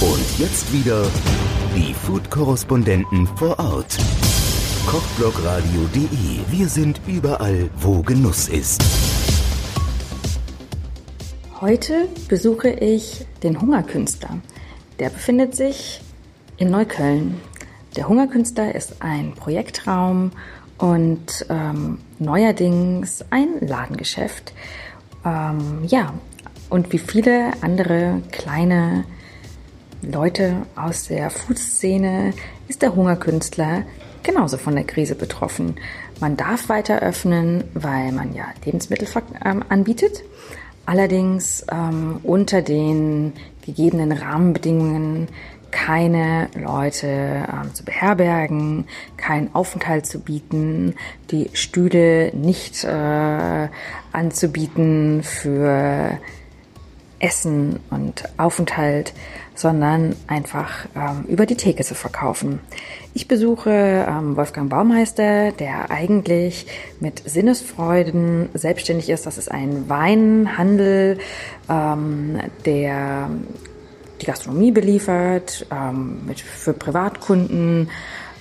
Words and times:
Und 0.00 0.38
jetzt 0.38 0.70
wieder 0.74 1.10
die 1.74 1.94
Food-Korrespondenten 1.94 3.26
vor 3.28 3.58
Ort. 3.58 3.96
Kochblogradio.de. 4.86 6.40
Wir 6.50 6.68
sind 6.68 7.00
überall, 7.06 7.70
wo 7.78 8.02
Genuss 8.02 8.48
ist. 8.48 8.84
Heute 11.62 12.08
besuche 12.28 12.68
ich 12.68 13.24
den 13.42 13.58
Hungerkünstler. 13.58 14.38
Der 14.98 15.08
befindet 15.08 15.56
sich 15.56 16.02
in 16.58 16.70
Neukölln. 16.70 17.40
Der 17.96 18.06
Hungerkünstler 18.06 18.74
ist 18.74 19.00
ein 19.00 19.32
Projektraum 19.32 20.32
und 20.76 21.46
ähm, 21.48 22.00
neuerdings 22.18 23.24
ein 23.30 23.48
Ladengeschäft. 23.62 24.52
Ähm, 25.24 25.84
ja, 25.86 26.12
und 26.68 26.92
wie 26.92 26.98
viele 26.98 27.52
andere 27.62 28.20
kleine 28.30 29.04
Leute 30.10 30.66
aus 30.76 31.08
der 31.08 31.30
Food-Szene 31.30 32.32
ist 32.68 32.82
der 32.82 32.94
Hungerkünstler 32.94 33.82
genauso 34.22 34.56
von 34.56 34.74
der 34.74 34.84
Krise 34.84 35.14
betroffen. 35.14 35.76
Man 36.20 36.36
darf 36.36 36.68
weiter 36.68 37.00
öffnen, 37.00 37.64
weil 37.74 38.12
man 38.12 38.34
ja 38.34 38.46
Lebensmittel 38.64 39.08
ähm, 39.44 39.64
anbietet. 39.68 40.22
Allerdings 40.84 41.66
ähm, 41.70 42.20
unter 42.22 42.62
den 42.62 43.32
gegebenen 43.64 44.12
Rahmenbedingungen 44.12 45.28
keine 45.72 46.48
Leute 46.54 47.06
ähm, 47.06 47.74
zu 47.74 47.84
beherbergen, 47.84 48.86
keinen 49.16 49.54
Aufenthalt 49.54 50.06
zu 50.06 50.20
bieten, 50.20 50.94
die 51.30 51.50
Stühle 51.52 52.32
nicht 52.34 52.84
äh, 52.84 53.68
anzubieten 54.12 55.22
für 55.22 56.18
Essen 57.18 57.80
und 57.90 58.24
Aufenthalt, 58.36 59.14
sondern 59.54 60.14
einfach 60.26 60.86
ähm, 60.94 61.24
über 61.28 61.46
die 61.46 61.56
Theke 61.56 61.82
zu 61.82 61.94
verkaufen. 61.94 62.60
Ich 63.14 63.26
besuche 63.26 63.70
ähm, 63.70 64.36
Wolfgang 64.36 64.68
Baumeister, 64.68 65.52
der 65.52 65.90
eigentlich 65.90 66.66
mit 67.00 67.22
Sinnesfreuden 67.28 68.50
selbstständig 68.54 69.08
ist. 69.08 69.24
Das 69.24 69.38
ist 69.38 69.50
ein 69.50 69.88
Weinhandel, 69.88 71.18
ähm, 71.70 72.38
der 72.66 73.30
die 74.20 74.26
Gastronomie 74.26 74.72
beliefert, 74.72 75.66
ähm, 75.70 76.26
mit, 76.26 76.40
für 76.40 76.72
Privatkunden 76.72 77.90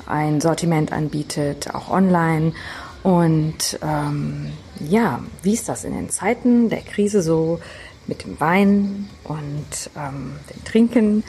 ein 0.07 0.41
Sortiment 0.41 0.91
anbietet, 0.91 1.73
auch 1.73 1.89
online. 1.89 2.53
Und 3.03 3.79
ähm, 3.83 4.51
ja, 4.79 5.21
wie 5.43 5.53
ist 5.53 5.69
das 5.69 5.83
in 5.83 5.93
den 5.93 6.09
Zeiten 6.09 6.69
der 6.69 6.81
Krise 6.81 7.21
so 7.21 7.59
mit 8.07 8.23
dem 8.23 8.39
Wein 8.39 9.09
und 9.23 9.89
ähm, 9.95 10.35
dem 10.53 10.63
Trinken, 10.63 11.23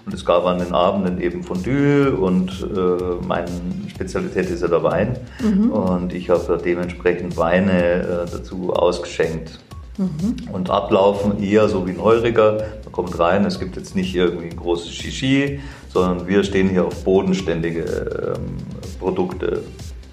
Und 0.05 0.13
es 0.13 0.25
gab 0.25 0.45
an 0.45 0.59
den 0.59 0.73
Abenden 0.73 1.21
eben 1.21 1.43
Fondue 1.43 2.11
und 2.11 2.67
äh, 2.75 3.25
meine 3.25 3.49
Spezialität 3.87 4.49
ist 4.49 4.61
ja 4.61 4.67
der 4.67 4.83
Wein. 4.83 5.17
Mhm. 5.41 5.71
Und 5.71 6.13
ich 6.13 6.29
habe 6.29 6.59
dementsprechend 6.63 7.37
Weine 7.37 8.25
äh, 8.25 8.31
dazu 8.31 8.73
ausgeschenkt. 8.73 9.59
Mhm. 9.99 10.49
Und 10.53 10.69
ablaufen 10.69 11.43
eher 11.43 11.67
so 11.67 11.85
wie 11.85 11.91
ein 11.91 12.01
Heuriger. 12.01 12.53
Man 12.85 12.91
kommt 12.93 13.19
rein, 13.19 13.43
es 13.43 13.59
gibt 13.59 13.75
jetzt 13.75 13.97
nicht 13.97 14.15
irgendwie 14.15 14.45
ein 14.45 14.55
großes 14.55 14.91
Shishi, 14.91 15.59
sondern 15.89 16.25
wir 16.25 16.43
stehen 16.45 16.69
hier 16.69 16.85
auf 16.85 17.03
bodenständige 17.03 18.35
ähm, 18.35 18.55
Produkte 18.97 19.63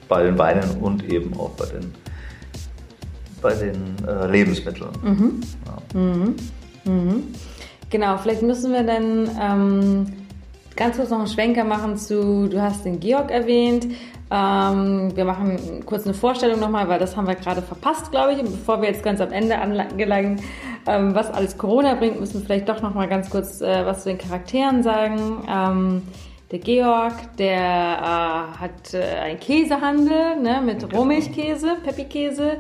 bei 0.09 0.25
den 0.25 0.37
Weinen 0.39 0.79
und 0.81 1.05
eben 1.09 1.39
auch 1.39 1.51
bei 1.51 1.67
den, 1.67 1.95
bei 3.41 3.55
den 3.55 3.97
äh, 4.07 4.27
Lebensmitteln. 4.27 4.91
Mhm. 5.03 5.41
Ja. 5.67 6.01
Mhm. 6.01 6.37
mhm. 6.85 7.23
Genau, 7.89 8.19
vielleicht 8.19 8.43
müssen 8.43 8.73
wir 8.73 8.83
dann 8.83 9.31
ähm, 9.41 10.07
ganz 10.75 10.97
kurz 10.97 11.11
noch 11.11 11.21
einen 11.21 11.29
Schwenker 11.29 11.63
machen 11.63 11.97
zu, 11.97 12.49
du 12.49 12.61
hast 12.61 12.85
den 12.85 12.99
Georg 12.99 13.31
erwähnt. 13.31 13.87
Ähm, 14.31 15.17
wir 15.17 15.25
machen 15.25 15.85
kurz 15.87 16.05
eine 16.05 16.15
Vorstellung 16.15 16.59
nochmal, 16.59 16.89
weil 16.89 16.99
das 16.99 17.17
haben 17.17 17.29
wir 17.29 17.37
gerade 17.37 17.63
verpasst, 17.63 18.11
glaube 18.11 18.33
ich. 18.33 18.41
Und 18.41 18.51
bevor 18.51 18.83
wir 18.83 18.89
jetzt 18.89 19.03
ganz 19.03 19.21
am 19.21 19.31
Ende 19.33 19.59
angelangen, 19.59 20.41
ähm, 20.87 21.15
was 21.15 21.31
alles 21.31 21.57
Corona 21.57 21.95
bringt, 21.95 22.19
müssen 22.19 22.41
wir 22.41 22.47
vielleicht 22.47 22.69
doch 22.69 22.83
nochmal 22.83 23.09
ganz 23.09 23.31
kurz 23.31 23.61
äh, 23.61 23.87
was 23.87 24.03
zu 24.03 24.09
den 24.09 24.19
Charakteren 24.19 24.83
sagen. 24.83 25.45
Ähm, 25.49 26.03
der 26.51 26.59
Georg, 26.61 27.37
der 27.39 27.59
äh, 27.59 28.61
hat 28.61 28.95
äh, 28.95 29.03
einen 29.21 29.41
Käsehandel 29.41 30.37
ne, 30.41 30.61
mit 30.65 30.81
genau. 30.81 30.99
Rohmilchkäse, 30.99 31.77
Peppi-Käse 31.85 32.59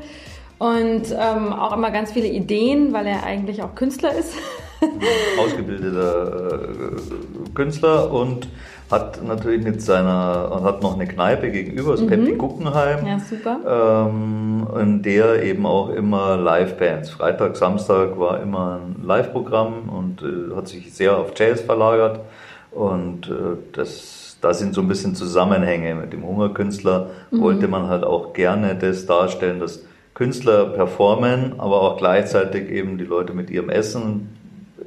und 0.58 1.02
ähm, 1.12 1.52
auch 1.52 1.72
immer 1.72 1.90
ganz 1.90 2.12
viele 2.12 2.28
Ideen, 2.28 2.92
weil 2.92 3.06
er 3.06 3.24
eigentlich 3.24 3.62
auch 3.62 3.74
Künstler 3.74 4.12
ist. 4.14 4.34
Ausgebildeter 5.38 6.62
äh, 6.62 7.50
Künstler 7.54 8.10
und 8.10 8.48
hat 8.90 9.22
natürlich 9.24 9.64
mit 9.64 9.82
seiner, 9.82 10.60
hat 10.62 10.82
noch 10.82 10.94
eine 10.94 11.06
Kneipe 11.06 11.50
gegenüber, 11.50 11.92
das 11.92 12.02
mhm. 12.02 12.08
Peppi 12.08 12.32
Guggenheim. 12.34 13.06
Ja, 13.06 13.18
super. 13.18 14.08
Ähm, 14.08 14.66
in 14.80 15.02
der 15.02 15.42
eben 15.42 15.66
auch 15.66 15.90
immer 15.90 16.36
Live-Bands. 16.36 17.10
Freitag, 17.10 17.56
Samstag 17.56 18.18
war 18.18 18.40
immer 18.40 18.80
ein 18.80 19.02
Live-Programm 19.04 19.88
und 19.88 20.22
äh, 20.22 20.54
hat 20.54 20.68
sich 20.68 20.94
sehr 20.94 21.16
auf 21.16 21.32
Jazz 21.36 21.62
verlagert. 21.62 22.20
Und 22.70 23.28
äh, 23.28 23.56
das, 23.72 24.36
da 24.40 24.54
sind 24.54 24.74
so 24.74 24.82
ein 24.82 24.88
bisschen 24.88 25.16
Zusammenhänge 25.16 25.94
mit 25.96 26.12
dem 26.12 26.24
Hungerkünstler. 26.24 27.10
Mhm. 27.30 27.40
Wollte 27.40 27.68
man 27.68 27.88
halt 27.88 28.04
auch 28.04 28.34
gerne 28.34 28.76
das 28.76 29.06
darstellen, 29.06 29.58
dass 29.58 29.84
Künstler 30.14 30.66
performen, 30.66 31.54
aber 31.58 31.82
auch 31.82 31.96
gleichzeitig 31.96 32.70
eben 32.70 32.98
die 32.98 33.04
Leute 33.04 33.34
mit 33.34 33.50
ihrem 33.50 33.68
Essen 33.68 34.35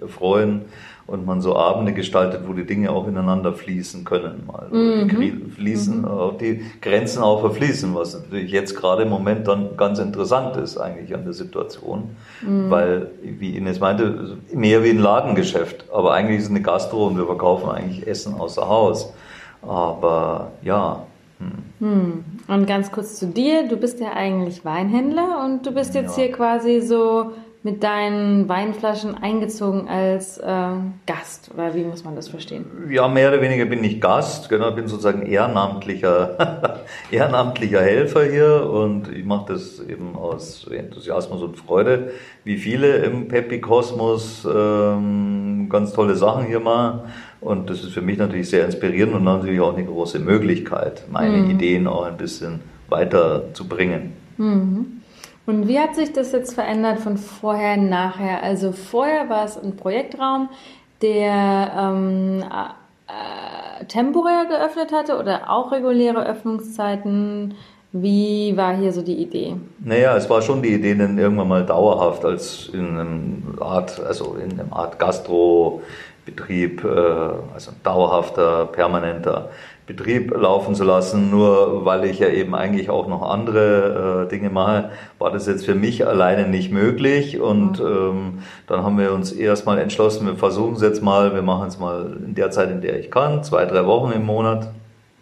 freuen 0.07 0.63
und 1.09 1.25
man 1.25 1.41
so 1.41 1.55
Abende 1.55 1.93
gestaltet, 1.93 2.41
wo 2.47 2.53
die 2.53 2.65
Dinge 2.65 2.91
auch 2.91 3.07
ineinander 3.07 3.53
fließen 3.53 4.05
können, 4.05 4.43
mal 4.45 4.67
mhm. 4.71 5.09
die 5.09 5.31
fließen, 5.31 6.01
mhm. 6.01 6.05
auch 6.05 6.37
die 6.37 6.63
Grenzen 6.81 7.23
auch 7.23 7.41
verfließen, 7.41 7.93
was 7.95 8.13
natürlich 8.13 8.51
jetzt 8.51 8.75
gerade 8.75 9.03
im 9.03 9.09
Moment 9.09 9.47
dann 9.47 9.75
ganz 9.75 9.99
interessant 9.99 10.55
ist 10.57 10.77
eigentlich 10.77 11.13
an 11.15 11.23
der 11.23 11.33
Situation, 11.33 12.15
mhm. 12.41 12.69
weil 12.69 13.11
wie 13.21 13.57
Ines 13.57 13.79
meinte, 13.79 14.37
mehr 14.53 14.83
wie 14.83 14.91
ein 14.91 14.99
Ladengeschäft, 14.99 15.85
aber 15.91 16.13
eigentlich 16.13 16.37
ist 16.37 16.45
es 16.45 16.49
eine 16.51 16.61
Gastro 16.61 17.07
und 17.07 17.17
wir 17.17 17.25
verkaufen 17.25 17.69
eigentlich 17.69 18.07
Essen 18.07 18.35
außer 18.35 18.67
Haus, 18.67 19.11
aber 19.61 20.51
ja. 20.61 21.03
Hm. 21.39 21.87
hm. 21.87 22.23
Und 22.47 22.67
ganz 22.67 22.91
kurz 22.91 23.15
zu 23.15 23.27
dir, 23.27 23.67
du 23.67 23.77
bist 23.77 23.99
ja 23.99 24.11
eigentlich 24.13 24.65
Weinhändler 24.65 25.45
und 25.45 25.65
du 25.65 25.71
bist 25.71 25.95
jetzt 25.95 26.17
ja. 26.17 26.23
hier 26.23 26.33
quasi 26.33 26.81
so 26.81 27.31
mit 27.61 27.83
deinen 27.83 28.47
Weinflaschen 28.47 29.15
eingezogen 29.15 29.89
als 29.89 30.37
äh, 30.37 30.43
Gast 31.05 31.51
oder 31.53 31.75
wie 31.75 31.83
muss 31.83 32.05
man 32.05 32.15
das 32.15 32.29
verstehen? 32.29 32.65
Ja, 32.89 33.09
mehr 33.09 33.29
oder 33.29 33.41
weniger 33.41 33.65
bin 33.65 33.83
ich 33.83 33.99
Gast, 33.99 34.47
genau, 34.47 34.71
bin 34.71 34.87
sozusagen 34.87 35.23
ehrenamtlicher, 35.25 36.79
ehrenamtlicher 37.11 37.81
Helfer 37.81 38.23
hier 38.23 38.69
und 38.69 39.11
ich 39.11 39.25
mache 39.25 39.53
das 39.53 39.81
eben 39.81 40.15
aus 40.15 40.67
Enthusiasmus 40.67 41.41
und 41.41 41.57
Freude, 41.57 42.11
wie 42.45 42.57
viele 42.57 42.97
im 42.97 43.27
Pepi 43.27 43.59
Kosmos 43.59 44.47
ähm, 44.49 45.67
ganz 45.69 45.91
tolle 45.91 46.15
Sachen 46.15 46.45
hier 46.45 46.61
machen 46.61 47.01
und 47.41 47.69
das 47.69 47.83
ist 47.83 47.91
für 47.91 48.01
mich 48.01 48.17
natürlich 48.17 48.49
sehr 48.49 48.65
inspirierend 48.65 49.15
und 49.15 49.25
natürlich 49.25 49.59
auch 49.59 49.75
eine 49.75 49.85
große 49.85 50.19
Möglichkeit, 50.19 51.03
meine 51.11 51.35
mhm. 51.35 51.51
Ideen 51.51 51.87
auch 51.87 52.05
ein 52.05 52.15
bisschen 52.15 52.61
weiterzubringen. 52.87 54.13
Mhm. 54.37 54.99
Und 55.49 55.67
wie 55.67 55.79
hat 55.79 55.95
sich 55.95 56.13
das 56.13 56.31
jetzt 56.31 56.53
verändert 56.53 56.99
von 56.99 57.17
vorher 57.17 57.75
nachher? 57.75 58.43
Also 58.43 58.71
vorher 58.71 59.29
war 59.29 59.45
es 59.45 59.57
ein 59.57 59.75
Projektraum, 59.75 60.47
der 61.01 61.71
ähm, 61.75 62.43
äh, 62.43 63.85
temporär 63.85 64.45
geöffnet 64.45 64.93
hatte 64.93 65.17
oder 65.17 65.49
auch 65.49 65.71
reguläre 65.71 66.23
Öffnungszeiten. 66.23 67.55
Wie 67.91 68.55
war 68.57 68.77
hier 68.77 68.93
so 68.93 69.01
die 69.01 69.15
Idee? 69.15 69.55
Naja, 69.79 70.15
es 70.15 70.29
war 70.29 70.43
schon 70.43 70.61
die 70.61 70.75
Idee, 70.75 70.93
dann 70.93 71.17
irgendwann 71.17 71.47
mal 71.47 71.65
dauerhaft 71.65 72.23
als 72.25 72.69
in 72.71 72.87
einem 72.87 73.57
Art, 73.59 73.99
also 74.05 74.35
in 74.35 74.51
einem 74.51 74.71
Art 74.71 74.99
Gastrobetrieb, 74.99 76.83
äh, 76.83 76.87
also 77.55 77.71
dauerhafter, 77.83 78.67
permanenter 78.67 79.49
Betrieb 79.89 80.31
laufen 80.37 80.75
zu 80.75 80.83
lassen. 80.83 81.31
Nur 81.31 81.83
weil 81.83 82.05
ich 82.05 82.19
ja 82.19 82.29
eben 82.29 82.53
eigentlich 82.53 82.91
auch 82.91 83.07
noch 83.07 83.23
andere 83.23 84.27
äh, 84.27 84.29
Dinge 84.29 84.51
mache, 84.51 84.91
war 85.17 85.31
das 85.31 85.47
jetzt 85.47 85.65
für 85.65 85.73
mich 85.73 86.05
alleine 86.05 86.47
nicht 86.47 86.71
möglich. 86.71 87.39
Und 87.39 87.79
mhm. 87.79 87.85
ähm, 87.87 88.33
dann 88.67 88.83
haben 88.83 88.99
wir 88.99 89.11
uns 89.11 89.31
erstmal 89.31 89.79
entschlossen, 89.79 90.27
wir 90.27 90.35
versuchen 90.35 90.75
es 90.75 90.83
jetzt 90.83 91.01
mal, 91.01 91.33
wir 91.33 91.41
machen 91.41 91.67
es 91.67 91.79
mal 91.79 92.17
in 92.23 92.35
der 92.35 92.51
Zeit, 92.51 92.69
in 92.69 92.81
der 92.81 92.99
ich 92.99 93.09
kann, 93.09 93.43
zwei, 93.43 93.65
drei 93.65 93.85
Wochen 93.87 94.11
im 94.11 94.27
Monat. 94.27 94.69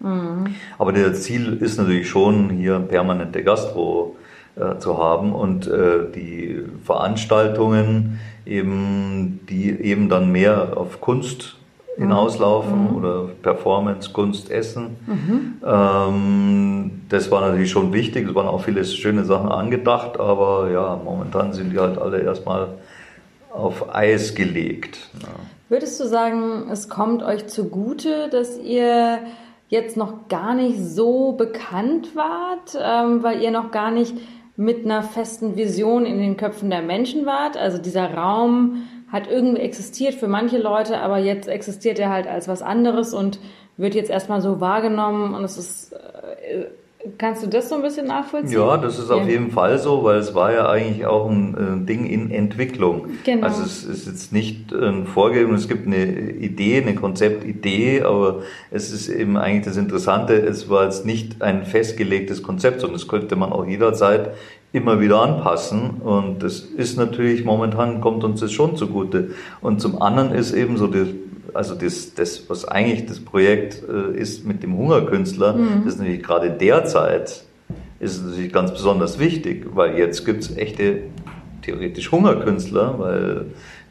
Mhm. 0.01 0.53
Aber 0.77 0.91
das 0.91 1.23
Ziel 1.23 1.57
ist 1.61 1.77
natürlich 1.77 2.09
schon, 2.09 2.49
hier 2.49 2.77
permanente 2.79 3.43
Gastro 3.43 4.17
äh, 4.57 4.79
zu 4.79 4.97
haben 4.97 5.33
und 5.33 5.67
äh, 5.67 6.11
die 6.13 6.61
Veranstaltungen 6.83 8.19
eben, 8.45 9.39
die 9.49 9.69
eben 9.69 10.09
dann 10.09 10.29
mehr 10.33 10.73
auf 10.75 10.99
Kunst 10.99 11.55
hinauslaufen 11.97 12.91
mhm. 12.91 12.95
oder 12.95 13.25
Performance, 13.41 14.11
Kunst, 14.11 14.51
Essen. 14.51 14.95
Mhm. 15.07 15.53
Ähm, 15.65 17.01
das 17.09 17.31
war 17.31 17.41
natürlich 17.41 17.71
schon 17.71 17.91
wichtig, 17.91 18.29
es 18.29 18.35
waren 18.35 18.47
auch 18.47 18.61
viele 18.61 18.85
schöne 18.85 19.25
Sachen 19.25 19.51
angedacht, 19.51 20.19
aber 20.19 20.69
ja, 20.71 20.99
momentan 21.03 21.53
sind 21.53 21.71
die 21.71 21.79
halt 21.79 21.97
alle 21.97 22.21
erstmal 22.21 22.69
auf 23.51 23.93
Eis 23.93 24.35
gelegt. 24.35 25.09
Ja. 25.21 25.27
Würdest 25.69 25.99
du 25.99 26.05
sagen, 26.05 26.69
es 26.71 26.87
kommt 26.87 27.23
euch 27.23 27.47
zugute, 27.47 28.29
dass 28.29 28.57
ihr 28.57 29.19
jetzt 29.69 29.97
noch 29.97 30.27
gar 30.29 30.53
nicht 30.53 30.79
so 30.79 31.33
bekannt 31.33 32.15
wart, 32.15 32.77
ähm, 32.79 33.23
weil 33.23 33.41
ihr 33.41 33.51
noch 33.51 33.71
gar 33.71 33.91
nicht 33.91 34.13
mit 34.55 34.85
einer 34.85 35.03
festen 35.03 35.57
Vision 35.57 36.05
in 36.05 36.19
den 36.19 36.37
Köpfen 36.37 36.69
der 36.69 36.81
Menschen 36.81 37.25
wart? 37.25 37.57
Also 37.57 37.79
dieser 37.79 38.13
Raum 38.13 38.83
hat 39.11 39.29
irgendwie 39.29 39.61
existiert 39.61 40.15
für 40.15 40.27
manche 40.27 40.57
Leute, 40.57 40.99
aber 40.99 41.17
jetzt 41.17 41.47
existiert 41.47 41.99
er 41.99 42.09
halt 42.09 42.27
als 42.27 42.47
was 42.47 42.61
anderes 42.61 43.13
und 43.13 43.39
wird 43.77 43.95
jetzt 43.95 44.09
erstmal 44.09 44.41
so 44.41 44.59
wahrgenommen 44.59 45.33
und 45.33 45.43
es 45.43 45.57
ist, 45.57 45.93
äh, 45.93 46.65
kannst 47.17 47.43
du 47.43 47.47
das 47.47 47.69
so 47.69 47.75
ein 47.75 47.83
bisschen 47.83 48.07
nachvollziehen? 48.07 48.59
Ja, 48.59 48.75
das 48.75 48.99
ist 48.99 49.09
ja. 49.09 49.15
auf 49.15 49.29
jeden 49.29 49.51
Fall 49.51 49.77
so, 49.77 50.03
weil 50.03 50.17
es 50.17 50.33
war 50.33 50.51
ja 50.51 50.67
eigentlich 50.67 51.05
auch 51.05 51.29
ein 51.29 51.83
äh, 51.83 51.85
Ding 51.85 52.05
in 52.05 52.31
Entwicklung. 52.31 53.07
Genau. 53.23 53.45
Also 53.45 53.63
es 53.63 53.83
ist 53.85 54.07
jetzt 54.07 54.33
nicht 54.33 54.73
ein 54.73 55.05
Vorgeben, 55.05 55.53
es 55.53 55.67
gibt 55.67 55.87
eine 55.87 56.05
Idee, 56.05 56.81
eine 56.81 56.95
Konzeptidee, 56.95 58.01
aber 58.01 58.41
es 58.71 58.91
ist 58.91 59.09
eben 59.09 59.37
eigentlich 59.37 59.65
das 59.65 59.77
Interessante, 59.77 60.33
es 60.33 60.69
war 60.69 60.85
jetzt 60.85 61.05
nicht 61.05 61.41
ein 61.41 61.65
festgelegtes 61.65 62.43
Konzept, 62.43 62.81
sondern 62.81 62.97
das 62.97 63.07
könnte 63.07 63.35
man 63.35 63.53
auch 63.53 63.65
jederzeit 63.65 64.31
immer 64.77 65.01
wieder 65.01 65.21
anpassen. 65.21 66.01
Und 66.01 66.43
das 66.43 66.59
ist 66.59 66.97
natürlich 66.97 67.43
momentan 67.43 67.99
kommt 68.01 68.23
uns 68.23 68.39
das 68.39 68.51
schon 68.51 68.77
zugute. 68.77 69.31
Und 69.61 69.81
zum 69.81 70.01
anderen 70.01 70.33
ist 70.33 70.53
eben 70.53 70.77
so 70.77 70.87
das, 70.87 71.07
also 71.53 71.75
das, 71.75 72.13
das 72.13 72.49
was 72.49 72.65
eigentlich 72.65 73.05
das 73.05 73.19
Projekt 73.19 73.83
äh, 73.87 74.17
ist 74.17 74.45
mit 74.45 74.63
dem 74.63 74.77
Hungerkünstler, 74.77 75.53
mhm. 75.53 75.83
das 75.83 75.93
ist 75.93 75.99
natürlich 75.99 76.23
gerade 76.23 76.51
derzeit 76.51 77.43
ist 77.99 78.23
natürlich 78.23 78.53
ganz 78.53 78.71
besonders 78.71 79.17
wichtig, 79.17 79.65
weil 79.73 79.97
jetzt 79.97 80.23
gibt 80.23 80.43
es 80.43 80.55
echte 80.55 80.99
theoretisch 81.63 82.11
Hungerkünstler, 82.11 82.99
weil 82.99 83.45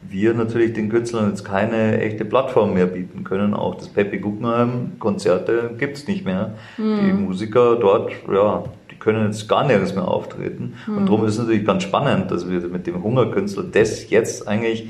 wir 0.09 0.33
natürlich 0.33 0.73
den 0.73 0.89
Künstlern 0.89 1.29
jetzt 1.29 1.43
keine 1.43 1.99
echte 1.99 2.23
Plattform 2.23 2.73
mehr 2.73 2.85
bieten 2.85 3.23
können. 3.23 3.53
Auch 3.53 3.75
das 3.75 3.89
Pepe 3.89 4.19
Guggenheim 4.19 4.93
Konzerte 4.99 5.71
gibt 5.77 5.97
es 5.97 6.07
nicht 6.07 6.25
mehr. 6.25 6.55
Mhm. 6.77 6.99
Die 7.05 7.13
Musiker 7.13 7.75
dort, 7.75 8.11
ja, 8.31 8.63
können 8.99 9.25
jetzt 9.25 9.47
gar 9.47 9.63
nirgends 9.65 9.95
mehr 9.95 10.07
auftreten. 10.07 10.75
Mhm. 10.87 10.97
Und 10.97 11.05
darum 11.07 11.25
ist 11.25 11.33
es 11.33 11.39
natürlich 11.39 11.65
ganz 11.65 11.83
spannend, 11.83 12.31
dass 12.31 12.49
wir 12.49 12.59
mit 12.67 12.87
dem 12.87 13.03
Hungerkünstler 13.03 13.63
das 13.63 14.09
jetzt 14.09 14.47
eigentlich 14.47 14.87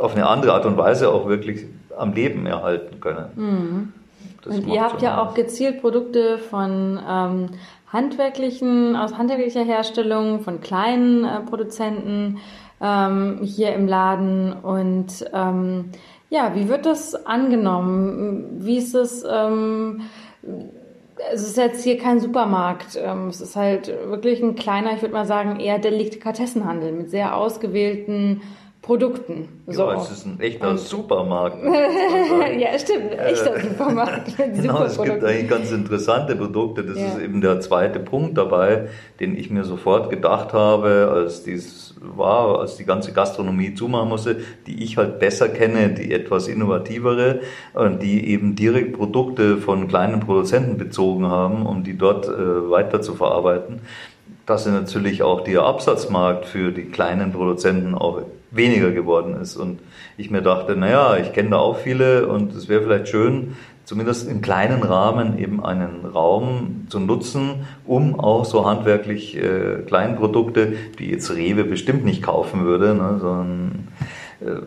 auf 0.00 0.14
eine 0.14 0.26
andere 0.26 0.52
Art 0.52 0.66
und 0.66 0.76
Weise 0.76 1.10
auch 1.10 1.28
wirklich 1.28 1.66
am 1.96 2.12
Leben 2.12 2.46
erhalten 2.46 3.00
können. 3.00 3.26
Mhm. 3.34 3.92
Und 4.44 4.66
ihr 4.68 4.82
habt 4.82 5.02
ja 5.02 5.20
auch 5.20 5.34
gezielt 5.34 5.80
Produkte 5.80 6.38
von 6.38 7.00
ähm, 7.08 7.48
handwerklichen, 7.92 8.94
aus 8.94 9.16
handwerklicher 9.16 9.64
Herstellung, 9.64 10.40
von 10.40 10.60
kleinen 10.60 11.24
äh, 11.24 11.40
Produzenten 11.40 12.38
ähm, 12.80 13.40
hier 13.42 13.74
im 13.74 13.88
Laden. 13.88 14.52
Und 14.52 15.24
ähm, 15.32 15.86
ja, 16.30 16.54
wie 16.54 16.68
wird 16.68 16.86
das 16.86 17.26
angenommen? 17.26 18.58
Wie 18.60 18.76
ist 18.76 18.94
es? 18.94 19.24
Ähm, 19.28 20.02
es 21.32 21.42
ist 21.42 21.56
jetzt 21.56 21.82
hier 21.82 21.98
kein 21.98 22.20
Supermarkt. 22.20 22.98
Ähm, 23.02 23.28
es 23.28 23.40
ist 23.40 23.56
halt 23.56 23.88
wirklich 23.88 24.42
ein 24.42 24.54
kleiner, 24.54 24.94
ich 24.94 25.02
würde 25.02 25.14
mal 25.14 25.26
sagen, 25.26 25.60
eher 25.60 25.78
Delikatessenhandel 25.78 26.92
mit 26.92 27.10
sehr 27.10 27.36
ausgewählten 27.36 28.42
Produkten. 28.86 29.48
So. 29.66 29.90
Ja, 29.90 30.00
es 30.00 30.12
ist 30.12 30.26
ein 30.26 30.38
echter 30.38 30.70
und 30.70 30.78
Supermarkt. 30.78 31.56
ja, 32.56 32.78
stimmt, 32.78 33.12
ein 33.14 33.18
echter 33.18 33.56
äh, 33.56 33.62
Supermarkt. 33.62 34.36
genau, 34.54 34.84
es 34.84 35.02
gibt 35.02 35.24
eigentlich 35.24 35.48
ganz 35.48 35.72
interessante 35.72 36.36
Produkte. 36.36 36.84
Das 36.84 36.96
ja. 36.96 37.08
ist 37.08 37.18
eben 37.18 37.40
der 37.40 37.60
zweite 37.60 37.98
Punkt 37.98 38.38
dabei, 38.38 38.86
den 39.18 39.36
ich 39.36 39.50
mir 39.50 39.64
sofort 39.64 40.08
gedacht 40.08 40.52
habe, 40.52 41.10
als 41.12 41.42
dies 41.42 41.96
war, 42.00 42.60
als 42.60 42.76
die 42.76 42.84
ganze 42.84 43.12
Gastronomie 43.12 43.74
zumachen 43.74 44.08
musste, 44.08 44.36
die 44.68 44.84
ich 44.84 44.96
halt 44.96 45.18
besser 45.18 45.48
kenne, 45.48 45.88
die 45.88 46.12
etwas 46.12 46.46
innovativere, 46.46 47.40
und 47.74 48.00
die 48.04 48.28
eben 48.28 48.54
direkt 48.54 48.92
Produkte 48.92 49.56
von 49.56 49.88
kleinen 49.88 50.20
Produzenten 50.20 50.78
bezogen 50.78 51.26
haben, 51.26 51.66
um 51.66 51.82
die 51.82 51.98
dort 51.98 52.28
äh, 52.28 52.70
weiter 52.70 53.02
zu 53.02 53.16
verarbeiten 53.16 53.80
dass 54.44 54.64
natürlich 54.64 55.24
auch 55.24 55.40
der 55.40 55.62
Absatzmarkt 55.62 56.46
für 56.46 56.70
die 56.70 56.84
kleinen 56.84 57.32
Produzenten 57.32 57.96
auch 57.96 58.22
weniger 58.50 58.92
geworden 58.92 59.36
ist. 59.40 59.56
Und 59.56 59.80
ich 60.16 60.30
mir 60.30 60.42
dachte, 60.42 60.76
naja, 60.76 61.16
ich 61.16 61.32
kenne 61.32 61.50
da 61.50 61.56
auch 61.58 61.78
viele 61.78 62.28
und 62.28 62.54
es 62.54 62.68
wäre 62.68 62.82
vielleicht 62.82 63.08
schön, 63.08 63.56
zumindest 63.86 64.28
im 64.28 64.40
kleinen 64.42 64.82
Rahmen 64.82 65.38
eben 65.38 65.64
einen 65.64 66.04
Raum 66.04 66.86
zu 66.88 66.98
nutzen, 66.98 67.66
um 67.86 68.18
auch 68.18 68.44
so 68.44 68.66
handwerklich 68.66 69.36
äh, 69.36 69.82
Kleinprodukte, 69.86 70.74
die 70.98 71.10
jetzt 71.10 71.30
Rewe 71.30 71.64
bestimmt 71.64 72.04
nicht 72.04 72.22
kaufen 72.22 72.64
würde, 72.64 72.94
ne, 72.94 73.18
sondern 73.20 73.88
äh, 74.40 74.60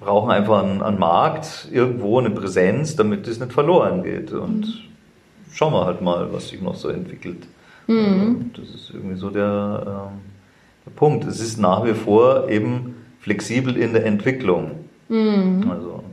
brauchen 0.00 0.30
einfach 0.32 0.64
einen, 0.64 0.82
einen, 0.82 0.98
Markt, 0.98 1.68
irgendwo 1.70 2.18
eine 2.18 2.30
Präsenz, 2.30 2.96
damit 2.96 3.28
es 3.28 3.38
nicht 3.38 3.52
verloren 3.52 4.02
geht. 4.02 4.32
Und 4.32 4.66
mhm. 4.66 5.52
schauen 5.52 5.72
wir 5.72 5.86
halt 5.86 6.00
mal, 6.00 6.32
was 6.32 6.48
sich 6.48 6.60
noch 6.60 6.74
so 6.74 6.88
entwickelt. 6.88 7.46
Mhm. 7.86 8.50
Das 8.56 8.68
ist 8.68 8.90
irgendwie 8.92 9.16
so 9.16 9.30
der, 9.30 9.82
äh, 9.82 10.86
der 10.86 10.96
Punkt. 10.96 11.24
Es 11.24 11.40
ist 11.40 11.58
nach 11.58 11.84
wie 11.84 11.94
vor 11.94 12.48
eben 12.48 12.96
flexibel 13.20 13.76
in 13.76 13.92
der 13.92 14.04
Entwicklung. 14.04 14.72
Mhm. 15.08 15.70
Also. 15.70 16.04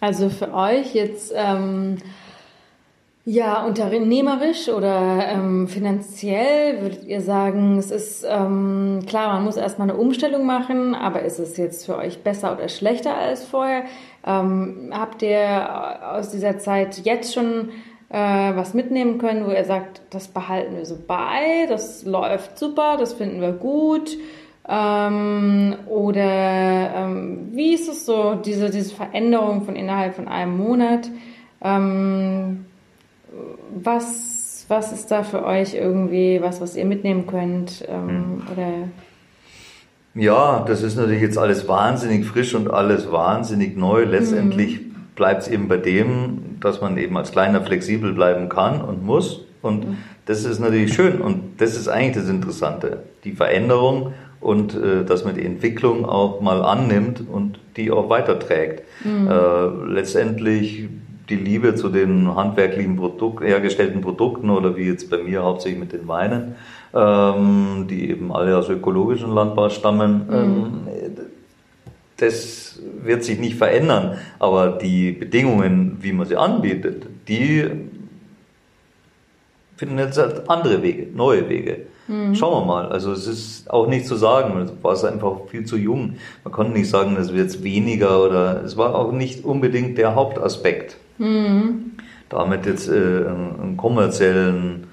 also 0.00 0.28
für 0.30 0.52
euch 0.52 0.94
jetzt 0.94 1.32
ähm, 1.36 1.98
ja 3.24 3.64
unternehmerisch 3.64 4.68
oder 4.68 5.28
ähm, 5.28 5.68
finanziell 5.68 6.82
würdet 6.82 7.04
ihr 7.04 7.20
sagen, 7.20 7.78
es 7.78 7.90
ist 7.90 8.24
ähm, 8.28 9.00
klar, 9.06 9.34
man 9.34 9.44
muss 9.44 9.56
erstmal 9.56 9.90
eine 9.90 9.98
Umstellung 9.98 10.44
machen, 10.44 10.94
aber 10.94 11.22
ist 11.22 11.38
es 11.38 11.56
jetzt 11.56 11.86
für 11.86 11.96
euch 11.96 12.22
besser 12.22 12.52
oder 12.52 12.68
schlechter 12.68 13.16
als 13.16 13.44
vorher? 13.44 13.84
Ähm, 14.26 14.90
habt 14.92 15.22
ihr 15.22 16.12
aus 16.14 16.30
dieser 16.30 16.58
Zeit 16.58 17.04
jetzt 17.04 17.34
schon 17.34 17.70
äh, 18.08 18.16
was 18.56 18.74
mitnehmen 18.74 19.18
können, 19.18 19.46
wo 19.46 19.50
ihr 19.50 19.64
sagt, 19.64 20.02
das 20.10 20.28
behalten 20.28 20.76
wir 20.76 20.86
so 20.86 20.98
bei, 21.06 21.66
das 21.68 22.04
läuft 22.04 22.58
super, 22.58 22.96
das 22.98 23.14
finden 23.14 23.40
wir 23.40 23.52
gut? 23.52 24.16
Ähm, 24.68 25.74
oder 25.86 26.94
ähm, 26.94 27.48
wie 27.52 27.74
ist 27.74 27.88
es 27.88 28.06
so, 28.06 28.34
diese, 28.34 28.70
diese 28.70 28.94
Veränderung 28.94 29.64
von 29.64 29.74
innerhalb 29.74 30.14
von 30.14 30.28
einem 30.28 30.56
Monat? 30.56 31.10
Ähm, 31.60 32.64
was, 33.74 34.66
was 34.68 34.92
ist 34.92 35.10
da 35.10 35.24
für 35.24 35.44
euch 35.44 35.74
irgendwie 35.74 36.40
was, 36.40 36.60
was 36.60 36.76
ihr 36.76 36.84
mitnehmen 36.84 37.26
könnt? 37.26 37.84
Ähm, 37.88 38.42
oder 38.52 38.88
ja, 40.14 40.62
das 40.66 40.82
ist 40.82 40.96
natürlich 40.96 41.22
jetzt 41.22 41.38
alles 41.38 41.66
wahnsinnig 41.68 42.26
frisch 42.26 42.54
und 42.54 42.70
alles 42.70 43.10
wahnsinnig 43.10 43.76
neu. 43.76 44.04
Letztendlich 44.04 44.80
mhm. 44.80 44.94
bleibt 45.16 45.42
es 45.42 45.48
eben 45.48 45.68
bei 45.68 45.78
dem, 45.78 46.58
dass 46.60 46.82
man 46.82 46.98
eben 46.98 47.16
als 47.16 47.32
Kleiner 47.32 47.62
flexibel 47.62 48.12
bleiben 48.12 48.50
kann 48.50 48.82
und 48.82 49.02
muss. 49.02 49.44
Und 49.62 49.88
mhm. 49.88 49.98
das 50.26 50.44
ist 50.44 50.58
natürlich 50.58 50.92
schön 50.92 51.22
und 51.22 51.60
das 51.60 51.76
ist 51.76 51.88
eigentlich 51.88 52.16
das 52.16 52.28
Interessante. 52.28 53.04
Die 53.24 53.32
Veränderung 53.32 54.12
und 54.42 54.74
äh, 54.74 55.04
dass 55.04 55.24
man 55.24 55.34
die 55.34 55.44
Entwicklung 55.44 56.04
auch 56.04 56.40
mal 56.40 56.62
annimmt 56.62 57.22
und 57.26 57.58
die 57.76 57.90
auch 57.90 58.10
weiterträgt. 58.10 58.82
Mhm. 59.04 59.28
Äh, 59.28 59.92
letztendlich 59.92 60.88
die 61.28 61.36
Liebe 61.36 61.74
zu 61.74 61.88
den 61.88 62.34
handwerklichen 62.34 62.96
Produkt, 62.96 63.42
hergestellten 63.42 64.00
Produkten 64.00 64.50
oder 64.50 64.76
wie 64.76 64.88
jetzt 64.88 65.08
bei 65.08 65.18
mir 65.18 65.42
hauptsächlich 65.42 65.80
mit 65.80 65.92
den 65.92 66.08
Weinen, 66.08 66.56
ähm, 66.92 67.86
die 67.88 68.10
eben 68.10 68.32
alle 68.32 68.56
aus 68.58 68.68
ökologischen 68.68 69.32
Landbau 69.32 69.68
stammen. 69.70 70.26
Mhm. 70.26 70.34
Ähm, 70.34 70.72
das 72.16 72.80
wird 73.02 73.24
sich 73.24 73.38
nicht 73.38 73.56
verändern, 73.56 74.18
aber 74.38 74.78
die 74.80 75.12
Bedingungen, 75.12 75.98
wie 76.00 76.12
man 76.12 76.26
sie 76.26 76.36
anbietet, 76.36 77.06
die 77.26 77.68
finden 79.76 79.98
jetzt 79.98 80.18
halt 80.18 80.48
andere 80.48 80.82
Wege, 80.82 81.08
neue 81.12 81.48
Wege. 81.48 81.86
Mhm. 82.12 82.34
Schauen 82.34 82.62
wir 82.62 82.66
mal. 82.66 82.86
Also 82.86 83.12
es 83.12 83.26
ist 83.26 83.70
auch 83.70 83.86
nicht 83.86 84.06
zu 84.06 84.16
sagen, 84.16 84.60
es 84.60 84.72
war 84.82 85.10
einfach 85.10 85.46
viel 85.48 85.64
zu 85.64 85.76
jung. 85.76 86.16
Man 86.44 86.52
konnte 86.52 86.72
nicht 86.72 86.90
sagen, 86.90 87.16
es 87.16 87.32
wird 87.32 87.44
jetzt 87.44 87.64
weniger 87.64 88.22
oder 88.22 88.62
es 88.62 88.76
war 88.76 88.94
auch 88.94 89.12
nicht 89.12 89.44
unbedingt 89.44 89.96
der 89.96 90.14
Hauptaspekt. 90.14 90.96
Mhm. 91.18 91.92
Damit 92.28 92.66
jetzt 92.66 92.88
äh, 92.88 92.92
einen 92.92 93.76
kommerziellen, 93.76 94.88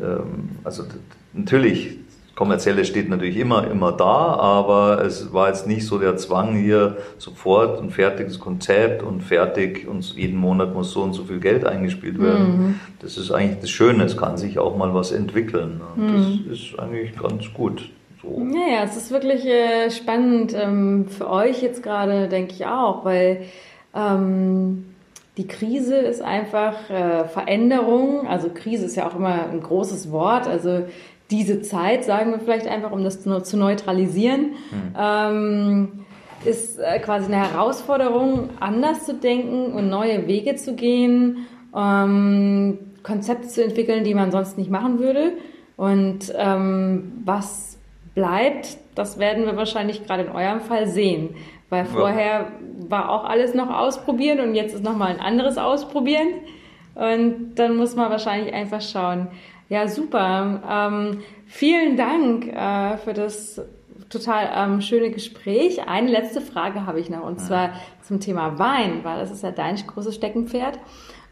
ähm, 0.00 0.50
also 0.64 0.84
natürlich 1.32 1.98
kommerzielle 2.34 2.84
steht 2.84 3.08
natürlich 3.08 3.36
immer, 3.36 3.68
immer 3.70 3.92
da, 3.92 4.04
aber 4.04 5.04
es 5.04 5.32
war 5.32 5.48
jetzt 5.48 5.66
nicht 5.66 5.86
so 5.86 5.98
der 5.98 6.16
Zwang 6.16 6.56
hier 6.56 6.96
sofort 7.18 7.80
ein 7.80 7.90
fertiges 7.90 8.40
Konzept 8.40 9.02
und 9.02 9.22
fertig 9.22 9.86
und 9.86 10.16
jeden 10.16 10.38
Monat 10.38 10.74
muss 10.74 10.92
so 10.92 11.02
und 11.02 11.12
so 11.12 11.24
viel 11.24 11.38
Geld 11.38 11.64
eingespielt 11.64 12.20
werden. 12.20 12.46
Mhm. 12.46 12.80
Das 13.00 13.16
ist 13.16 13.30
eigentlich 13.30 13.60
das 13.60 13.70
Schöne, 13.70 14.04
es 14.04 14.16
kann 14.16 14.36
sich 14.36 14.58
auch 14.58 14.76
mal 14.76 14.94
was 14.94 15.12
entwickeln. 15.12 15.80
Mhm. 15.96 16.44
Das 16.48 16.58
ist 16.58 16.78
eigentlich 16.78 17.16
ganz 17.16 17.52
gut. 17.52 17.90
So. 18.20 18.42
Naja, 18.42 18.84
es 18.84 18.96
ist 18.96 19.10
wirklich 19.10 19.44
äh, 19.46 19.90
spannend 19.90 20.54
ähm, 20.58 21.06
für 21.08 21.30
euch 21.30 21.62
jetzt 21.62 21.82
gerade, 21.82 22.28
denke 22.28 22.54
ich 22.54 22.66
auch, 22.66 23.04
weil 23.04 23.42
ähm, 23.94 24.86
die 25.36 25.46
Krise 25.46 25.96
ist 25.96 26.22
einfach 26.22 26.88
äh, 26.90 27.24
Veränderung. 27.24 28.26
Also 28.28 28.50
Krise 28.54 28.86
ist 28.86 28.96
ja 28.96 29.08
auch 29.08 29.16
immer 29.16 29.48
ein 29.50 29.60
großes 29.60 30.12
Wort. 30.12 30.46
Also 30.46 30.84
diese 31.30 31.62
Zeit, 31.62 32.04
sagen 32.04 32.32
wir 32.32 32.38
vielleicht 32.38 32.66
einfach, 32.66 32.92
um 32.92 33.02
das 33.02 33.22
zu, 33.22 33.56
neutralisieren, 33.56 34.52
mhm. 34.70 34.94
ähm, 34.98 35.88
ist 36.44 36.78
äh, 36.78 36.98
quasi 36.98 37.32
eine 37.32 37.50
Herausforderung, 37.50 38.50
anders 38.60 39.06
zu 39.06 39.14
denken 39.14 39.72
und 39.72 39.88
neue 39.88 40.26
Wege 40.26 40.56
zu 40.56 40.74
gehen, 40.74 41.46
ähm, 41.74 42.78
Konzepte 43.02 43.48
zu 43.48 43.64
entwickeln, 43.64 44.04
die 44.04 44.14
man 44.14 44.30
sonst 44.30 44.58
nicht 44.58 44.70
machen 44.70 44.98
würde. 44.98 45.32
Und 45.76 46.32
ähm, 46.36 47.12
was 47.24 47.78
bleibt, 48.14 48.78
das 48.94 49.18
werden 49.18 49.44
wir 49.44 49.56
wahrscheinlich 49.56 50.06
gerade 50.06 50.24
in 50.24 50.30
eurem 50.30 50.60
Fall 50.60 50.86
sehen. 50.86 51.34
Weil 51.68 51.86
vorher 51.86 52.52
war 52.88 53.10
auch 53.10 53.24
alles 53.24 53.54
noch 53.54 53.70
ausprobieren 53.70 54.40
und 54.40 54.54
jetzt 54.54 54.74
ist 54.74 54.84
nochmal 54.84 55.08
ein 55.08 55.20
anderes 55.20 55.58
Ausprobieren. 55.58 56.28
Und 56.94 57.56
dann 57.56 57.76
muss 57.76 57.96
man 57.96 58.10
wahrscheinlich 58.10 58.54
einfach 58.54 58.80
schauen, 58.80 59.28
ja, 59.74 59.88
super. 59.88 60.62
Ähm, 60.70 61.22
vielen 61.46 61.96
Dank 61.96 62.46
äh, 62.46 62.96
für 62.98 63.12
das 63.12 63.60
total 64.08 64.48
ähm, 64.54 64.80
schöne 64.80 65.10
Gespräch. 65.10 65.88
Eine 65.88 66.12
letzte 66.12 66.40
Frage 66.40 66.86
habe 66.86 67.00
ich 67.00 67.10
noch 67.10 67.24
und 67.24 67.40
zwar 67.40 67.70
zum 68.02 68.20
Thema 68.20 68.56
Wein, 68.60 69.00
weil 69.02 69.18
das 69.18 69.32
ist 69.32 69.42
ja 69.42 69.50
dein 69.50 69.74
großes 69.74 70.14
Steckenpferd. 70.14 70.78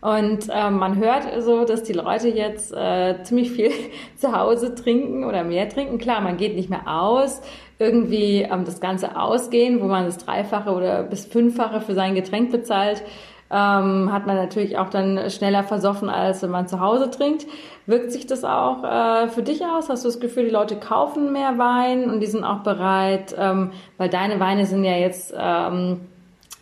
Und 0.01 0.49
äh, 0.49 0.71
man 0.71 0.97
hört 0.97 1.45
so, 1.45 1.65
dass 1.65 1.85
die 1.85 1.93
Leute 1.93 2.31
jetzt 2.31 2.73
äh, 2.73 3.23
ziemlich 3.23 3.53
viel 3.53 3.71
zu 4.17 4.37
Hause 4.37 4.75
trinken 4.75 5.23
oder 5.23 5.45
mehr 5.45 5.69
trinken. 5.69 5.99
Klar, 5.99 6.21
man 6.21 6.37
geht 6.37 6.57
nicht 6.57 6.69
mehr 6.69 6.89
aus. 6.89 7.43
Irgendwie 7.79 8.43
ähm, 8.43 8.65
das 8.65 8.81
ganze 8.81 9.17
Ausgehen, 9.17 9.81
wo 9.81 9.87
man 9.87 10.07
das 10.07 10.19
Dreifache 10.19 10.73
oder 10.73 11.05
bis 11.05 11.27
Fünffache 11.27 11.81
für 11.81 11.95
sein 11.95 12.17
Getränk 12.17 12.51
bezahlt, 12.51 13.05
ähm, 13.53 14.11
hat 14.11 14.27
man 14.27 14.37
natürlich 14.37 14.79
auch 14.79 14.89
dann 14.89 15.31
schneller 15.31 15.63
versoffen, 15.63 16.09
als 16.09 16.43
wenn 16.43 16.51
man 16.51 16.69
zu 16.69 16.81
Hause 16.81 17.11
trinkt. 17.11 17.47
Wirkt 17.87 18.11
sich 18.11 18.27
das 18.27 18.45
auch 18.45 18.83
äh, 18.83 19.29
für 19.29 19.43
dich 19.43 19.65
aus? 19.65 19.91
Hast 19.91 20.05
du 20.05 20.09
das 20.09 20.21
Gefühl, 20.21 20.45
die 20.45 20.51
Leute 20.51 20.77
kaufen 20.77 21.33
mehr 21.33 21.59
Wein 21.59 22.09
und 22.11 22.21
die 22.21 22.27
sind 22.27 22.45
auch 22.45 22.61
bereit, 22.61 23.35
ähm, 23.39 23.73
weil 23.99 24.09
deine 24.09 24.41
Weine 24.41 24.65
sind 24.65 24.85
ja 24.85 24.97
jetzt 24.97 25.35
ähm, 25.39 26.01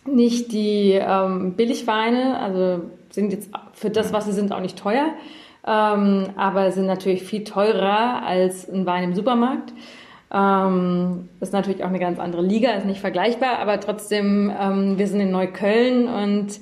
nicht 0.05 0.51
die 0.51 0.93
ähm, 0.93 1.53
Billigweine, 1.53 2.37
also 2.39 2.81
sind 3.09 3.31
jetzt 3.31 3.49
für 3.73 3.89
das, 3.89 4.11
was 4.11 4.25
sie 4.25 4.33
sind, 4.33 4.51
auch 4.51 4.59
nicht 4.59 4.77
teuer, 4.77 5.07
ähm, 5.65 6.25
aber 6.35 6.71
sind 6.71 6.87
natürlich 6.87 7.23
viel 7.23 7.45
teurer 7.45 8.23
als 8.25 8.69
ein 8.69 8.85
Wein 8.85 9.05
im 9.05 9.13
Supermarkt. 9.13 9.71
Ähm, 10.33 11.29
ist 11.41 11.51
natürlich 11.51 11.83
auch 11.83 11.89
eine 11.89 11.99
ganz 11.99 12.19
andere 12.19 12.41
Liga, 12.41 12.71
ist 12.71 12.85
nicht 12.85 13.01
vergleichbar, 13.01 13.59
aber 13.59 13.79
trotzdem, 13.79 14.51
ähm, 14.57 14.97
wir 14.97 15.07
sind 15.07 15.19
in 15.19 15.31
Neukölln 15.31 16.07
und 16.07 16.59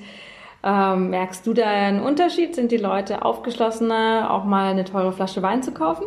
ähm, 0.63 1.11
merkst 1.11 1.45
du 1.45 1.53
da 1.53 1.65
einen 1.65 2.01
Unterschied? 2.01 2.55
Sind 2.55 2.71
die 2.71 2.77
Leute 2.77 3.23
aufgeschlossener, 3.23 4.29
auch 4.31 4.43
mal 4.43 4.71
eine 4.71 4.85
teure 4.85 5.11
Flasche 5.13 5.41
Wein 5.41 5.61
zu 5.61 5.71
kaufen? 5.71 6.05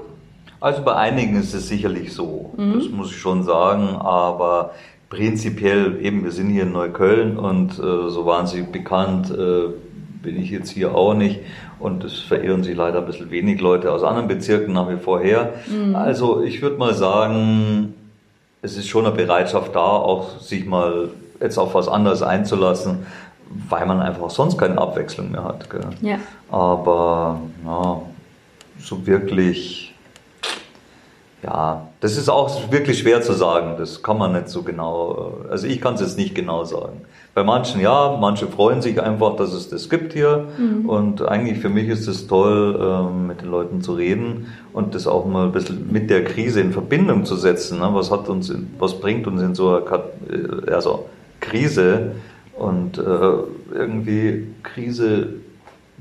Also 0.61 0.83
bei 0.83 0.95
einigen 0.95 1.37
ist 1.37 1.55
es 1.55 1.69
sicherlich 1.69 2.13
so, 2.13 2.53
mhm. 2.57 2.75
das 2.75 2.89
muss 2.89 3.11
ich 3.11 3.19
schon 3.19 3.43
sagen, 3.43 3.97
aber 3.97 4.73
prinzipiell 5.09 5.99
eben, 6.01 6.25
wir 6.25 6.31
sind 6.31 6.51
hier 6.51 6.63
in 6.63 6.73
Neukölln 6.73 7.37
und 7.37 7.79
äh, 7.79 8.09
so 8.09 8.27
wahnsinnig 8.27 8.71
bekannt 8.71 9.31
äh, 9.31 9.69
bin 10.23 10.41
ich 10.41 10.51
jetzt 10.51 10.71
hier 10.71 10.95
auch 10.95 11.15
nicht. 11.15 11.41
Und 11.79 12.05
es 12.05 12.21
verirren 12.21 12.63
sich 12.63 12.77
leider 12.77 13.01
ein 13.01 13.07
bisschen 13.07 13.31
wenig 13.31 13.61
Leute 13.61 13.93
aus 13.93 14.03
anderen 14.03 14.29
Bezirken 14.29 14.73
nach 14.73 14.89
wie 14.89 14.97
vor 14.97 15.21
her. 15.21 15.53
Mhm. 15.67 15.95
Also 15.97 16.43
ich 16.43 16.63
würde 16.63 16.79
mal 16.79 16.95
sagen, 16.95 17.95
es 18.63 18.77
ist 18.77 18.89
schon 18.89 19.05
eine 19.05 19.15
Bereitschaft 19.15 19.75
da, 19.75 19.81
auch 19.81 20.39
sich 20.39 20.65
mal 20.65 21.09
jetzt 21.41 21.59
auf 21.59 21.75
was 21.75 21.89
anderes 21.89 22.23
einzulassen, 22.23 23.05
weil 23.69 23.85
man 23.87 24.01
einfach 24.01 24.31
sonst 24.31 24.57
keine 24.57 24.79
Abwechslung 24.79 25.33
mehr 25.33 25.45
hat. 25.45 25.69
Gell? 25.69 25.81
Ja. 26.01 26.19
Aber 26.51 27.41
ja, 27.67 28.03
so 28.79 29.07
wirklich, 29.07 29.95
ja, 31.43 31.89
das 32.01 32.17
ist 32.17 32.29
auch 32.29 32.71
wirklich 32.71 33.01
schwer 33.01 33.21
zu 33.23 33.33
sagen. 33.33 33.75
Das 33.79 34.03
kann 34.03 34.19
man 34.19 34.33
nicht 34.33 34.49
so 34.49 34.63
genau, 34.63 35.35
also 35.51 35.67
ich 35.67 35.81
kann 35.81 35.95
es 35.95 36.01
jetzt 36.01 36.17
nicht 36.17 36.35
genau 36.35 36.65
sagen. 36.65 37.03
Bei 37.35 37.45
manchen 37.45 37.81
ja, 37.81 38.19
manche 38.21 38.47
freuen 38.47 38.83
sich 38.83 39.01
einfach, 39.01 39.37
dass 39.37 39.55
es 39.55 39.71
das 39.71 39.89
gibt 39.89 40.13
hier. 40.13 40.49
Mhm. 40.59 40.89
Und 40.89 41.23
eigentlich 41.23 41.59
für 41.59 41.71
mich 41.71 41.89
ist 41.89 42.07
es 42.07 42.27
toll, 42.27 42.79
ähm, 42.79 43.27
mit 43.27 43.41
den 43.41 43.51
Leuten 43.51 43.81
zu 43.81 43.95
reden 43.95 44.49
und 44.75 44.95
das 44.95 45.07
auch 45.07 45.25
mal 45.25 45.47
ein 45.47 45.53
bisschen 45.53 45.91
mit 45.91 46.11
der 46.11 46.25
Krise 46.25 46.61
in 46.61 46.73
Verbindung 46.73 47.25
zu 47.25 47.37
setzen. 47.37 47.79
Ne? 47.79 47.89
Was 47.93 48.11
hat 48.11 48.29
uns, 48.29 48.53
was 48.79 49.01
bringt 49.01 49.27
uns 49.27 49.41
in 49.41 49.55
so 49.55 49.77
einer 49.77 50.05
äh, 50.31 50.71
also 50.71 51.07
Krise? 51.41 52.13
Und 52.55 52.99
äh, 52.99 53.03
irgendwie 53.73 54.49
Krise, 54.63 55.29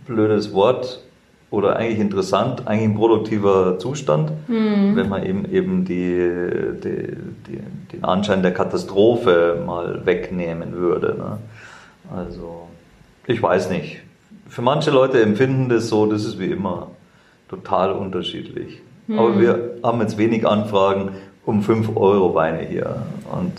blödes 0.06 0.54
Wort, 0.54 1.02
oder 1.52 1.76
eigentlich 1.76 2.00
interessant, 2.00 2.66
eigentlich 2.66 2.90
ein 2.90 2.96
produktiver 2.96 3.78
Zustand, 3.78 4.32
mhm. 4.48 4.96
wenn 4.96 5.10
man 5.10 5.26
eben, 5.26 5.52
eben 5.52 5.86
die, 5.86 6.32
die, 6.82 7.18
die, 7.48 7.60
den 7.92 8.04
Anschein 8.04 8.42
der 8.42 8.54
Katastrophe 8.54 9.62
mal 9.66 10.06
wegnehmen 10.06 10.74
würde. 10.74 11.16
Ne? 11.18 11.38
Also, 12.16 12.70
ich 13.28 13.44
weiß 13.44 13.70
nicht. 13.70 13.98
Für 14.48 14.62
manche 14.62 14.92
Leute 14.92 15.22
empfinden 15.22 15.68
das 15.68 15.90
so, 15.90 16.06
das 16.06 16.24
ist 16.24 16.40
wie 16.40 16.52
immer 16.52 16.88
total 17.50 17.92
unterschiedlich. 17.92 18.82
Mhm. 19.08 19.20
Aber 19.20 19.40
wir 19.40 19.78
haben 19.84 20.00
jetzt 20.00 20.18
wenig 20.18 20.48
Anfragen 20.48 21.12
um 21.46 21.64
5 21.64 21.98
Euro 21.98 22.34
Weine 22.34 22.62
hier 22.62 23.04
und 23.30 23.54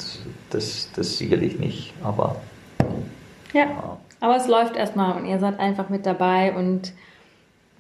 das, 0.49 0.89
das 0.97 1.19
sicherlich 1.19 1.59
nicht, 1.59 1.93
aber. 2.03 2.37
Ja, 3.53 3.65
ja. 3.65 3.99
aber 4.21 4.37
es 4.37 4.49
läuft 4.49 4.77
erstmal 4.77 5.19
und 5.19 5.27
ihr 5.27 5.39
seid 5.39 5.61
einfach 5.61 5.91
mit 5.91 6.07
dabei 6.07 6.55
und 6.55 6.95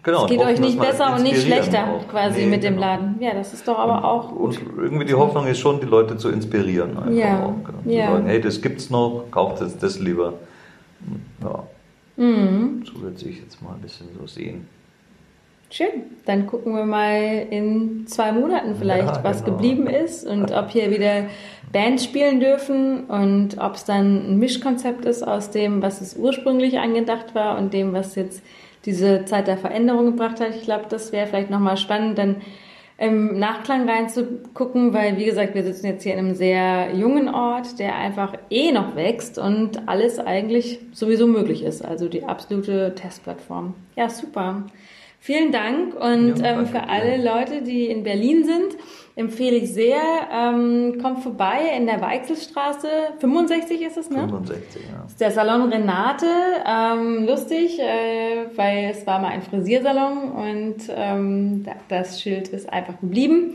Genau, 0.04 0.24
es 0.24 0.30
geht 0.30 0.40
euch 0.40 0.58
nicht 0.58 0.80
besser 0.80 1.14
und 1.14 1.22
nicht 1.22 1.42
schlechter 1.42 1.88
auch. 1.88 2.08
quasi 2.08 2.40
nee, 2.40 2.46
mit 2.46 2.64
dem 2.64 2.74
genau. 2.74 2.86
Laden. 2.86 3.16
Ja, 3.20 3.34
das 3.34 3.54
ist 3.54 3.68
doch 3.68 3.78
aber 3.78 3.98
und, 3.98 4.04
auch. 4.04 4.32
Und 4.32 4.60
irgendwie 4.76 5.04
die 5.04 5.14
Hoffnung 5.14 5.46
ist 5.46 5.60
schon, 5.60 5.80
die 5.80 5.86
Leute 5.86 6.16
zu 6.16 6.28
inspirieren. 6.28 6.96
Einfach 6.96 7.12
ja. 7.12 7.44
auch. 7.44 7.54
Genau. 7.64 7.78
Ja. 7.84 8.06
Zu 8.06 8.12
sagen, 8.12 8.26
hey, 8.26 8.40
das 8.40 8.60
gibt's 8.60 8.90
noch, 8.90 9.24
kauft 9.30 9.62
jetzt 9.62 9.82
das 9.82 10.00
lieber. 10.00 10.34
Ja. 11.42 11.62
Mhm. 12.16 12.84
So 12.84 13.00
wird 13.00 13.18
sich 13.18 13.40
jetzt 13.40 13.62
mal 13.62 13.74
ein 13.74 13.80
bisschen 13.80 14.08
so 14.18 14.26
sehen. 14.26 14.66
Schön. 15.70 16.02
Dann 16.26 16.46
gucken 16.46 16.74
wir 16.74 16.84
mal 16.84 17.46
in 17.48 18.06
zwei 18.06 18.32
Monaten 18.32 18.74
vielleicht, 18.74 19.16
ja, 19.16 19.24
was 19.24 19.42
genau. 19.42 19.56
geblieben 19.56 19.86
ist 19.86 20.26
und 20.26 20.52
ob 20.52 20.70
hier 20.70 20.90
wieder 20.90 21.26
Bands 21.72 22.04
spielen 22.04 22.40
dürfen 22.40 23.04
und 23.04 23.56
ob 23.58 23.76
es 23.76 23.84
dann 23.84 24.32
ein 24.32 24.38
Mischkonzept 24.38 25.06
ist 25.06 25.22
aus 25.22 25.50
dem, 25.50 25.80
was 25.80 26.02
es 26.02 26.14
ursprünglich 26.16 26.78
angedacht 26.78 27.34
war 27.34 27.56
und 27.56 27.72
dem, 27.72 27.94
was 27.94 28.16
jetzt 28.16 28.42
diese 28.84 29.24
Zeit 29.24 29.46
der 29.46 29.58
Veränderung 29.58 30.06
gebracht 30.06 30.40
hat. 30.40 30.54
Ich 30.56 30.62
glaube, 30.62 30.86
das 30.88 31.12
wäre 31.12 31.26
vielleicht 31.26 31.50
nochmal 31.50 31.76
spannend, 31.76 32.18
dann 32.18 32.36
im 32.98 33.38
Nachklang 33.38 33.88
reinzugucken, 33.88 34.94
weil 34.94 35.16
wie 35.16 35.24
gesagt, 35.24 35.54
wir 35.54 35.64
sitzen 35.64 35.86
jetzt 35.86 36.04
hier 36.04 36.12
in 36.12 36.18
einem 36.20 36.34
sehr 36.34 36.94
jungen 36.94 37.28
Ort, 37.28 37.78
der 37.80 37.96
einfach 37.96 38.34
eh 38.48 38.70
noch 38.70 38.94
wächst 38.94 39.38
und 39.38 39.88
alles 39.88 40.20
eigentlich 40.20 40.78
sowieso 40.92 41.26
möglich 41.26 41.64
ist. 41.64 41.84
Also 41.84 42.08
die 42.08 42.22
absolute 42.22 42.94
Testplattform. 42.94 43.74
Ja, 43.96 44.08
super. 44.08 44.64
Vielen 45.18 45.52
Dank 45.52 45.94
und 45.94 46.38
ja, 46.40 46.58
ähm, 46.58 46.66
für 46.66 46.88
alle 46.88 47.16
Leute, 47.16 47.62
die 47.62 47.86
in 47.86 48.02
Berlin 48.02 48.44
sind, 48.44 48.76
empfehle 49.16 49.56
ich 49.56 49.72
sehr. 49.72 50.00
Ähm, 50.32 50.98
kommt 51.00 51.22
vorbei 51.22 51.72
in 51.76 51.86
der 51.86 52.00
Weichselstraße, 52.00 52.88
65 53.18 53.82
ist 53.82 53.96
es, 53.96 54.10
ne? 54.10 54.20
65, 54.20 54.82
ja. 54.82 55.04
Ist 55.06 55.20
der 55.20 55.30
Salon 55.30 55.72
Renate. 55.72 56.26
Ähm, 56.66 57.26
lustig, 57.26 57.78
äh, 57.78 58.46
weil 58.56 58.90
es 58.90 59.06
war 59.06 59.20
mal 59.20 59.28
ein 59.28 59.42
Frisiersalon 59.42 60.32
und 60.32 60.76
ähm, 60.88 61.66
das 61.88 62.20
Schild 62.20 62.48
ist 62.48 62.72
einfach 62.72 62.98
geblieben. 63.00 63.54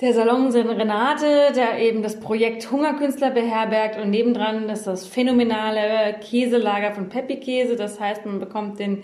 Der 0.00 0.14
Salon 0.14 0.52
sind 0.52 0.68
Renate, 0.68 1.52
der 1.56 1.80
eben 1.80 2.04
das 2.04 2.20
Projekt 2.20 2.70
Hungerkünstler 2.70 3.30
beherbergt 3.32 4.00
und 4.00 4.10
nebendran 4.10 4.68
ist 4.68 4.86
das 4.86 5.08
phänomenale 5.08 6.14
Käselager 6.20 6.92
von 6.92 7.08
Peppi 7.08 7.40
Käse. 7.40 7.74
Das 7.74 7.98
heißt, 7.98 8.24
man 8.24 8.38
bekommt 8.38 8.78
den 8.78 9.02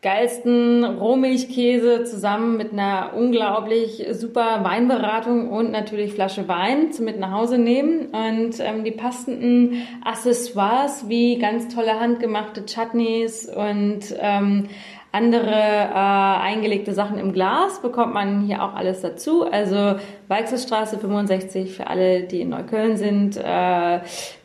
geilsten 0.00 0.84
Rohmilchkäse 0.84 2.04
zusammen 2.04 2.56
mit 2.56 2.72
einer 2.72 3.14
unglaublich 3.16 4.06
super 4.12 4.62
Weinberatung 4.62 5.50
und 5.50 5.72
natürlich 5.72 6.12
Flasche 6.12 6.46
Wein 6.46 6.92
zum 6.92 7.04
mit 7.04 7.18
nach 7.18 7.32
Hause 7.32 7.58
nehmen. 7.58 8.06
Und 8.06 8.60
ähm, 8.60 8.84
die 8.84 8.92
passenden 8.92 9.82
Accessoires 10.04 11.08
wie 11.08 11.38
ganz 11.38 11.74
tolle 11.74 11.98
handgemachte 11.98 12.64
Chutneys 12.64 13.48
und 13.48 14.14
ähm, 14.20 14.68
andere 15.10 15.50
äh, 15.50 15.94
eingelegte 15.94 16.92
Sachen 16.92 17.18
im 17.18 17.32
Glas 17.32 17.80
bekommt 17.80 18.12
man 18.12 18.42
hier 18.42 18.62
auch 18.62 18.74
alles 18.74 19.00
dazu. 19.00 19.44
Also 19.50 19.96
Weichselstraße 20.28 20.98
65 20.98 21.72
für 21.72 21.86
alle, 21.86 22.24
die 22.24 22.42
in 22.42 22.50
Neukölln 22.50 22.98
sind, 22.98 23.36
äh, 23.36 24.00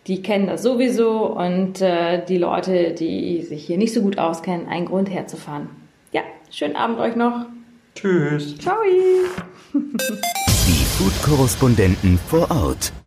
die 0.08 0.22
kennen 0.22 0.48
das 0.48 0.64
sowieso 0.64 1.26
und 1.26 1.82
äh, 1.82 2.24
die 2.26 2.38
Leute, 2.38 2.94
die 2.94 3.42
sich 3.42 3.66
hier 3.66 3.78
nicht 3.78 3.94
so 3.94 4.02
gut 4.02 4.18
auskennen, 4.18 4.68
ein 4.68 4.86
Grund 4.86 5.10
herzufahren. 5.10 5.70
Ja, 6.14 6.22
schönen 6.50 6.78
Abend 6.78 7.00
euch 7.00 7.18
noch. 7.18 7.46
Tschüss. 7.96 8.58
Ciao. 8.58 8.78
Die 9.74 10.86
Food-Korrespondenten 10.98 12.18
vor 12.30 12.50
Ort. 12.50 12.94